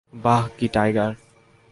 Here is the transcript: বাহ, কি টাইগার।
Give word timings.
বাহ, 0.13 0.43
কি 0.57 0.67
টাইগার। 0.67 1.13